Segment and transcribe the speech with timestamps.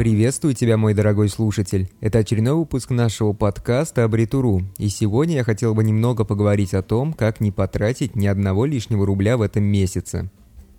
[0.00, 1.90] Приветствую тебя, мой дорогой слушатель.
[2.00, 4.62] Это очередной выпуск нашего подкаста «Абритуру».
[4.78, 9.04] И сегодня я хотел бы немного поговорить о том, как не потратить ни одного лишнего
[9.04, 10.30] рубля в этом месяце.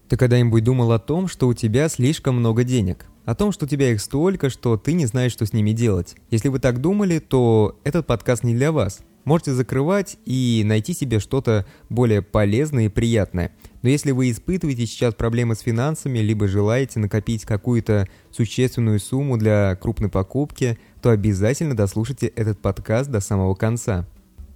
[0.09, 3.05] Ты когда-нибудь думал о том, что у тебя слишком много денег?
[3.23, 6.16] О том, что у тебя их столько, что ты не знаешь, что с ними делать?
[6.31, 9.02] Если вы так думали, то этот подкаст не для вас.
[9.23, 13.51] Можете закрывать и найти себе что-то более полезное и приятное.
[13.81, 19.76] Но если вы испытываете сейчас проблемы с финансами, либо желаете накопить какую-то существенную сумму для
[19.76, 24.07] крупной покупки, то обязательно дослушайте этот подкаст до самого конца.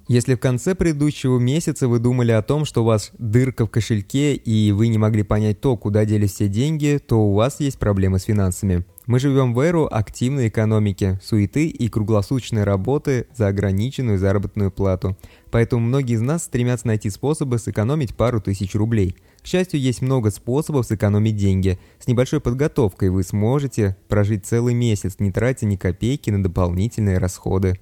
[0.08, 4.36] Если в конце предыдущего месяца вы думали о том, что у вас дырка в кошельке
[4.36, 8.20] и вы не могли понять то, куда делись все деньги, то у вас есть проблемы
[8.20, 8.86] с финансами.
[9.08, 15.16] Мы живем в эру активной экономики, суеты и круглосуточной работы за ограниченную заработную плату.
[15.52, 19.16] Поэтому многие из нас стремятся найти способы сэкономить пару тысяч рублей.
[19.44, 21.78] К счастью, есть много способов сэкономить деньги.
[22.00, 27.80] С небольшой подготовкой вы сможете прожить целый месяц, не тратя ни копейки на дополнительные расходы.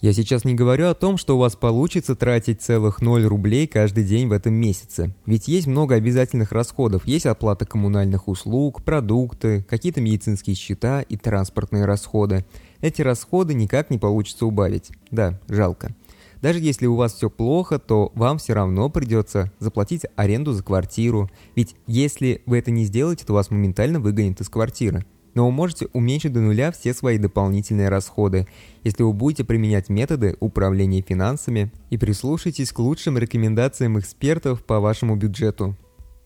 [0.00, 4.02] Я сейчас не говорю о том, что у вас получится тратить целых 0 рублей каждый
[4.02, 5.14] день в этом месяце.
[5.26, 7.06] Ведь есть много обязательных расходов.
[7.06, 12.46] Есть оплата коммунальных услуг, продукты, какие-то медицинские счета и транспортные расходы.
[12.80, 14.90] Эти расходы никак не получится убавить.
[15.10, 15.94] Да, жалко.
[16.40, 21.30] Даже если у вас все плохо, то вам все равно придется заплатить аренду за квартиру.
[21.54, 25.04] Ведь если вы это не сделаете, то вас моментально выгонят из квартиры
[25.34, 28.46] но вы можете уменьшить до нуля все свои дополнительные расходы,
[28.84, 35.16] если вы будете применять методы управления финансами и прислушайтесь к лучшим рекомендациям экспертов по вашему
[35.16, 35.76] бюджету.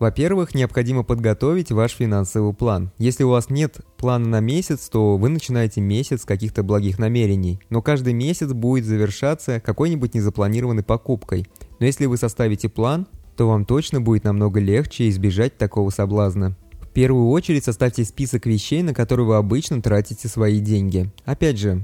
[0.01, 2.91] Во-первых, необходимо подготовить ваш финансовый план.
[2.99, 7.61] Если у вас нет плана на месяц, то вы начинаете месяц с каких-то благих намерений,
[7.71, 11.47] но каждый месяц будет завершаться какой-нибудь незапланированной покупкой.
[11.79, 16.57] Но если вы составите план, то вам точно будет намного легче избежать такого соблазна
[16.95, 21.11] первую очередь составьте список вещей, на которые вы обычно тратите свои деньги.
[21.25, 21.83] Опять же,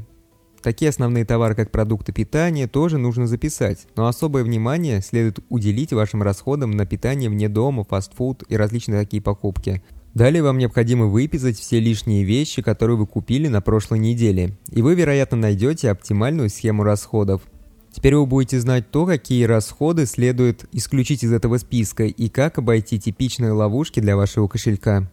[0.62, 6.22] такие основные товары, как продукты питания, тоже нужно записать, но особое внимание следует уделить вашим
[6.22, 9.82] расходам на питание вне дома, фастфуд и различные такие покупки.
[10.14, 14.94] Далее вам необходимо выписать все лишние вещи, которые вы купили на прошлой неделе, и вы,
[14.94, 17.42] вероятно, найдете оптимальную схему расходов.
[17.92, 23.00] Теперь вы будете знать то, какие расходы следует исключить из этого списка и как обойти
[23.00, 25.10] типичные ловушки для вашего кошелька.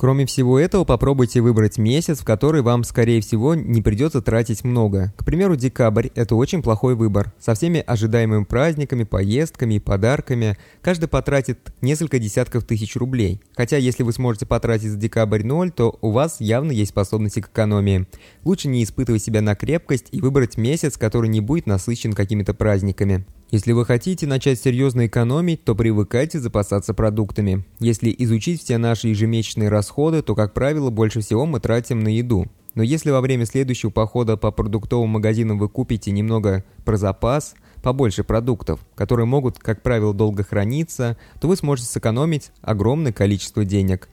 [0.00, 5.12] Кроме всего этого, попробуйте выбрать месяц, в который вам, скорее всего, не придется тратить много.
[5.18, 7.34] К примеру, декабрь– это очень плохой выбор.
[7.38, 13.42] Со всеми ожидаемыми праздниками, поездками и подарками каждый потратит несколько десятков тысяч рублей.
[13.54, 17.48] Хотя, если вы сможете потратить за декабрь ноль, то у вас явно есть способности к
[17.48, 18.06] экономии.
[18.42, 23.26] Лучше не испытывать себя на крепкость и выбрать месяц, который не будет насыщен какими-то праздниками.
[23.50, 27.64] Если вы хотите начать серьезно экономить, то привыкайте запасаться продуктами.
[27.80, 32.46] Если изучить все наши ежемесячные расходы, то, как правило, больше всего мы тратим на еду.
[32.76, 38.22] Но если во время следующего похода по продуктовым магазинам вы купите немного про запас, побольше
[38.22, 44.08] продуктов, которые могут, как правило, долго храниться, то вы сможете сэкономить огромное количество денег.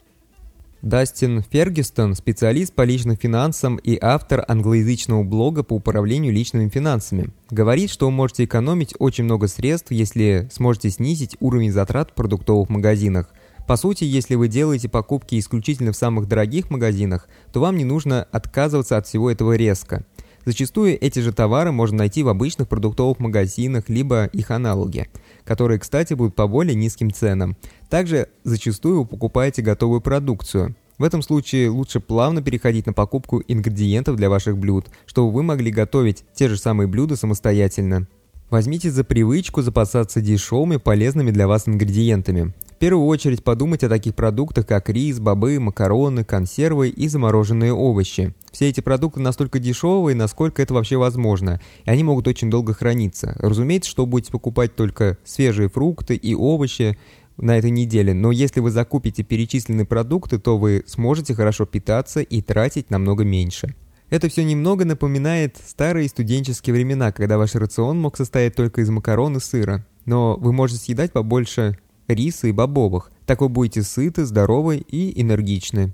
[0.84, 7.32] Дастин Фергюстон– специалист по личным финансам и автор англоязычного блога по управлению личными финансами.
[7.50, 12.70] Говорит, что вы можете экономить очень много средств, если сможете снизить уровень затрат в продуктовых
[12.70, 13.34] магазинах.
[13.68, 18.24] По сути, если вы делаете покупки исключительно в самых дорогих магазинах, то вам не нужно
[18.32, 20.06] отказываться от всего этого резко.
[20.48, 25.10] Зачастую эти же товары можно найти в обычных продуктовых магазинах, либо их аналоги,
[25.44, 27.58] которые, кстати, будут по более низким ценам.
[27.90, 30.74] Также зачастую вы покупаете готовую продукцию.
[30.98, 35.70] В этом случае лучше плавно переходить на покупку ингредиентов для ваших блюд, чтобы вы могли
[35.70, 38.08] готовить те же самые блюда самостоятельно.
[38.50, 42.54] Возьмите за привычку запасаться дешевыми, полезными для вас ингредиентами.
[42.78, 48.36] В первую очередь подумайте о таких продуктах, как рис, бобы, макароны, консервы и замороженные овощи.
[48.52, 53.36] Все эти продукты настолько дешевые, насколько это вообще возможно, и они могут очень долго храниться.
[53.40, 57.00] Разумеется, что будете покупать только свежие фрукты и овощи
[57.38, 62.44] на этой неделе, но если вы закупите перечисленные продукты, то вы сможете хорошо питаться и
[62.44, 63.74] тратить намного меньше.
[64.12, 69.38] Это все немного напоминает старые студенческие времена, когда ваш рацион мог состоять только из макарон
[69.38, 69.84] и сыра.
[70.06, 71.76] Но вы можете съедать побольше
[72.08, 73.12] риса и бобовых.
[73.26, 75.94] Так вы будете сыты, здоровы и энергичны.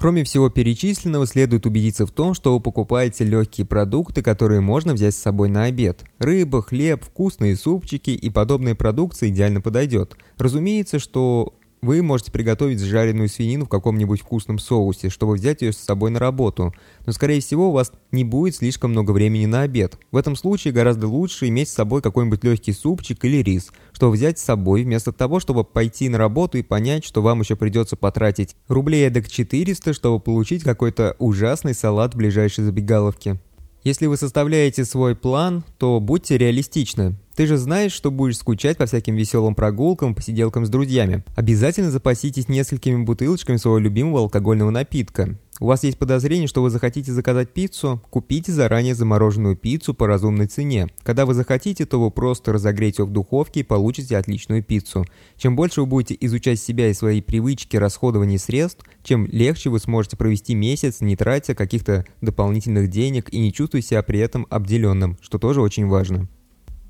[0.00, 5.14] Кроме всего перечисленного, следует убедиться в том, что вы покупаете легкие продукты, которые можно взять
[5.14, 6.04] с собой на обед.
[6.18, 10.16] Рыба, хлеб, вкусные супчики и подобная продукция идеально подойдет.
[10.38, 15.78] Разумеется, что вы можете приготовить жареную свинину в каком-нибудь вкусном соусе, чтобы взять ее с
[15.78, 16.74] собой на работу.
[17.06, 19.98] Но, скорее всего, у вас не будет слишком много времени на обед.
[20.10, 24.38] В этом случае гораздо лучше иметь с собой какой-нибудь легкий супчик или рис, что взять
[24.38, 28.56] с собой, вместо того, чтобы пойти на работу и понять, что вам еще придется потратить
[28.68, 33.40] рублей эдак 400, чтобы получить какой-то ужасный салат в ближайшей забегаловке.
[33.82, 37.14] Если вы составляете свой план, то будьте реалистичны.
[37.40, 41.24] Ты же знаешь, что будешь скучать по всяким веселым прогулкам, посиделкам с друзьями.
[41.36, 45.38] Обязательно запаситесь несколькими бутылочками своего любимого алкогольного напитка.
[45.58, 48.02] У вас есть подозрение, что вы захотите заказать пиццу?
[48.10, 50.88] Купите заранее замороженную пиццу по разумной цене.
[51.02, 55.06] Когда вы захотите, то вы просто разогреете ее в духовке и получите отличную пиццу.
[55.38, 60.18] Чем больше вы будете изучать себя и свои привычки расходования средств, чем легче вы сможете
[60.18, 65.38] провести месяц, не тратя каких-то дополнительных денег и не чувствуя себя при этом обделенным, что
[65.38, 66.28] тоже очень важно.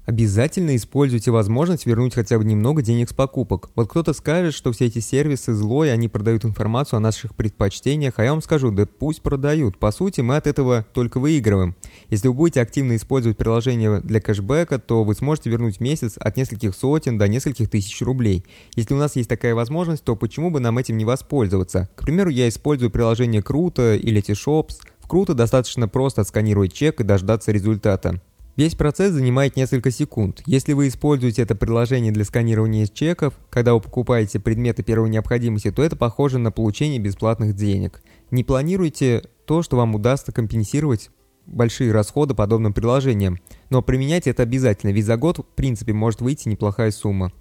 [0.06, 3.70] Обязательно используйте возможность вернуть хотя бы немного денег с покупок.
[3.76, 8.14] Вот кто-то скажет, что все эти сервисы зло, и они продают информацию о наших предпочтениях,
[8.16, 9.78] а я вам скажу, да пусть продают.
[9.78, 11.76] По сути, мы от этого только выигрываем.
[12.08, 16.74] Если вы будете активно использовать приложение для кэшбэка, то вы сможете вернуть месяц от нескольких
[16.74, 18.44] сотен до нескольких тысяч рублей.
[18.74, 21.88] Если у нас есть такая возможность, то почему бы нам этим не воспользоваться?
[21.94, 24.80] К примеру, я использую приложение Круто или T-Shops.
[24.98, 28.20] В Круто достаточно просто отсканировать чек и дождаться результата.
[28.60, 30.42] Весь процесс занимает несколько секунд.
[30.44, 35.82] Если вы используете это приложение для сканирования чеков, когда вы покупаете предметы первой необходимости, то
[35.82, 38.02] это похоже на получение бесплатных денег.
[38.30, 41.08] Не планируйте то, что вам удастся компенсировать
[41.46, 43.38] большие расходы подобным приложениям,
[43.70, 47.32] но применять это обязательно, ведь за год в принципе может выйти неплохая сумма.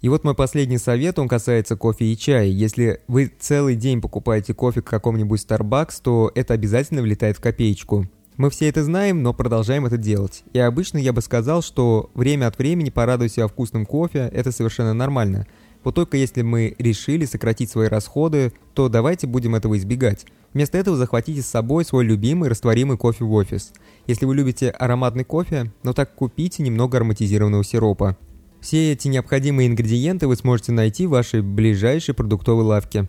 [0.00, 2.46] И вот мой последний совет, он касается кофе и чая.
[2.46, 8.06] Если вы целый день покупаете кофе в каком-нибудь Starbucks, то это обязательно влетает в копеечку.
[8.38, 10.44] Мы все это знаем, но продолжаем это делать.
[10.52, 14.94] И обычно я бы сказал, что время от времени порадовать себя вкусным кофе– это совершенно
[14.94, 15.48] нормально.
[15.82, 20.24] Вот только если мы решили сократить свои расходы, то давайте будем этого избегать.
[20.54, 23.72] Вместо этого захватите с собой свой любимый растворимый кофе в офис.
[24.06, 28.16] Если вы любите ароматный кофе, ну так купите немного ароматизированного сиропа.
[28.60, 33.08] Все эти необходимые ингредиенты вы сможете найти в вашей ближайшей продуктовой лавке.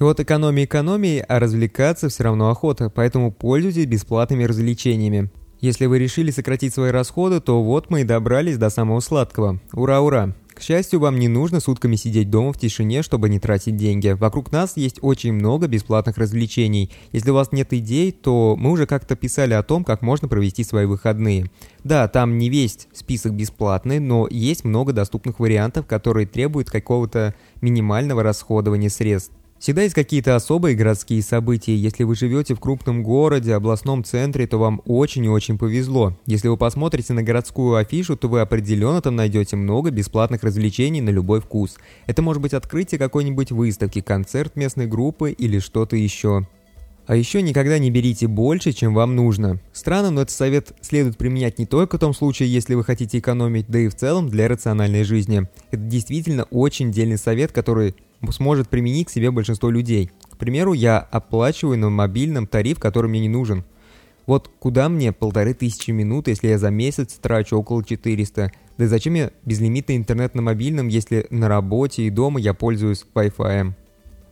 [0.00, 5.30] И вот экономия экономией, а развлекаться все равно охота, поэтому пользуйтесь бесплатными развлечениями.
[5.60, 9.60] Если вы решили сократить свои расходы, то вот мы и добрались до самого сладкого.
[9.74, 10.34] Ура-ура!
[10.54, 14.08] К счастью, вам не нужно сутками сидеть дома в тишине, чтобы не тратить деньги.
[14.08, 16.90] Вокруг нас есть очень много бесплатных развлечений.
[17.12, 20.64] Если у вас нет идей, то мы уже как-то писали о том, как можно провести
[20.64, 21.50] свои выходные.
[21.84, 28.22] Да, там не весь список бесплатный, но есть много доступных вариантов, которые требуют какого-то минимального
[28.22, 29.32] расходования средств.
[29.60, 31.76] Всегда есть какие-то особые городские события.
[31.76, 36.16] Если вы живете в крупном городе, областном центре, то вам очень и очень повезло.
[36.24, 41.10] Если вы посмотрите на городскую афишу, то вы определенно там найдете много бесплатных развлечений на
[41.10, 41.76] любой вкус.
[42.06, 46.48] Это может быть открытие какой-нибудь выставки, концерт местной группы или что-то еще.
[47.06, 49.60] А еще никогда не берите больше, чем вам нужно.
[49.74, 53.66] Странно, но этот совет следует применять не только в том случае, если вы хотите экономить,
[53.68, 55.46] да и в целом для рациональной жизни.
[55.70, 57.94] Это действительно очень дельный совет, который
[58.30, 60.10] сможет применить к себе большинство людей.
[60.30, 63.64] К примеру, я оплачиваю на мобильном тариф, который мне не нужен.
[64.26, 68.52] Вот куда мне полторы тысячи минут, если я за месяц трачу около 400?
[68.78, 73.04] Да и зачем мне безлимитный интернет на мобильном, если на работе и дома я пользуюсь
[73.14, 73.72] Wi-Fi?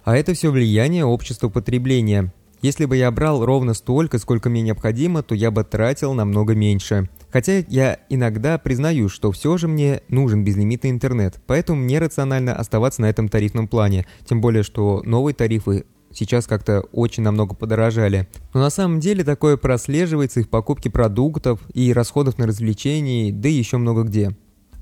[0.04, 2.32] А это все влияние общества потребления.
[2.60, 7.08] Если бы я брал ровно столько, сколько мне необходимо, то я бы тратил намного меньше.
[7.30, 13.02] Хотя я иногда признаю, что все же мне нужен безлимитный интернет, поэтому мне рационально оставаться
[13.02, 18.28] на этом тарифном плане, тем более, что новые тарифы сейчас как-то очень намного подорожали.
[18.54, 23.48] Но на самом деле такое прослеживается и в покупке продуктов, и расходов на развлечения, да
[23.48, 24.36] и еще много где.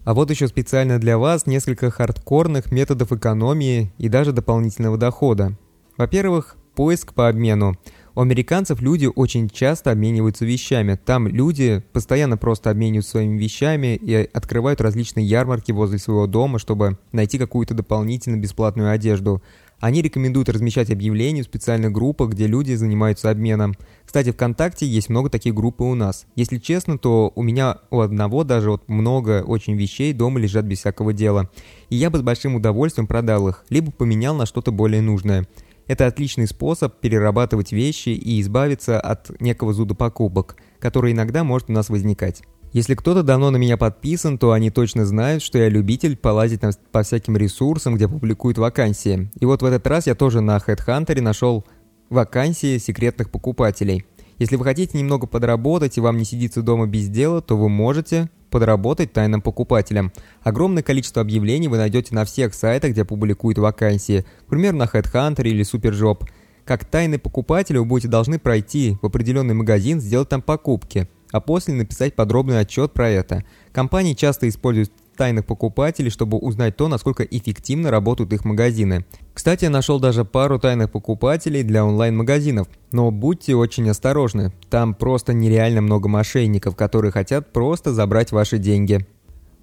[0.05, 5.59] А вот еще специально для вас несколько хардкорных методов экономии и даже дополнительного дохода.
[5.97, 7.77] Во-первых, поиск по обмену.
[8.15, 10.99] У американцев люди очень часто обмениваются вещами.
[11.05, 16.99] Там люди постоянно просто обмениваются своими вещами и открывают различные ярмарки возле своего дома, чтобы
[17.13, 19.43] найти какую-то дополнительно бесплатную одежду.
[19.81, 23.75] Они рекомендуют размещать объявления в специальных группах, где люди занимаются обменом.
[24.07, 26.25] Кстати, ВКонтакте есть много таких групп и у нас.
[26.35, 30.79] Если честно, то у меня у одного даже вот много очень вещей дома лежат без
[30.79, 31.51] всякого дела.
[31.91, 35.47] И я бы с большим удовольствием продал их, либо поменял на что-то более нужное.
[35.87, 41.73] Это отличный способ перерабатывать вещи и избавиться от некого зуда покупок, который иногда может у
[41.73, 42.43] нас возникать.
[42.73, 46.61] Если кто-то давно на меня подписан, то они точно знают, что я любитель полазить
[46.93, 49.31] по всяким ресурсам, где публикуют вакансии.
[49.41, 51.65] И вот в этот раз я тоже на HeadHunter нашел
[52.11, 54.05] вакансии секретных покупателей.
[54.39, 58.29] Если вы хотите немного подработать и вам не сидится дома без дела, то вы можете
[58.51, 60.13] подработать тайным покупателем.
[60.43, 65.43] Огромное количество объявлений вы найдете на всех сайтах, где публикуют вакансии, к примеру, на HeadHunter
[65.43, 66.29] или SuperJob.
[66.65, 71.75] Как тайный покупатель вы будете должны пройти в определенный магазин, сделать там покупки, а после
[71.75, 73.45] написать подробный отчет про это.
[73.73, 79.05] Компании часто используют тайных покупателей, чтобы узнать то, насколько эффективно работают их магазины.
[79.35, 85.33] Кстати, я нашел даже пару тайных покупателей для онлайн-магазинов, но будьте очень осторожны, там просто
[85.33, 89.07] нереально много мошенников, которые хотят просто забрать ваши деньги.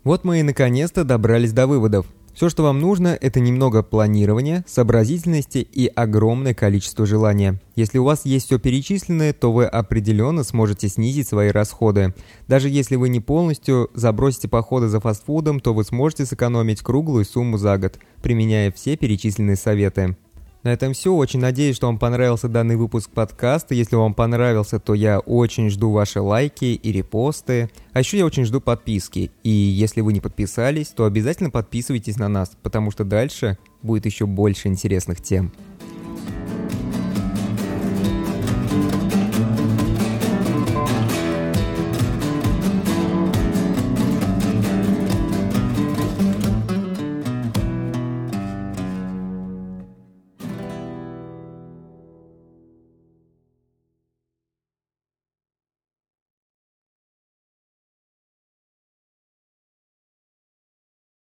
[0.03, 2.05] Вот мы и наконец-то добрались до выводов.
[2.33, 7.61] Все, что вам нужно, это немного планирования, сообразительности и огромное количество желания.
[7.75, 12.15] Если у вас есть все перечисленное, то вы определенно сможете снизить свои расходы.
[12.47, 17.59] Даже если вы не полностью забросите походы за фастфудом, то вы сможете сэкономить круглую сумму
[17.59, 20.17] за год, применяя все перечисленные советы.
[20.63, 21.13] На этом все.
[21.13, 23.75] Очень надеюсь, что вам понравился данный выпуск подкаста.
[23.75, 27.69] Если вам понравился, то я очень жду ваши лайки и репосты.
[27.91, 29.29] А еще я очень жду подписки.
[29.43, 34.25] И если вы не подписались, то обязательно подписывайтесь на нас, потому что дальше будет еще
[34.25, 35.51] больше интересных тем.